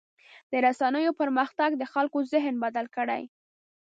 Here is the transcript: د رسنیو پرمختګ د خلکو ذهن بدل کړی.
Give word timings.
د 0.51 0.53
رسنیو 0.65 1.17
پرمختګ 1.21 1.69
د 1.77 1.83
خلکو 1.93 2.19
ذهن 2.33 2.55
بدل 2.63 2.85
کړی. 2.95 3.23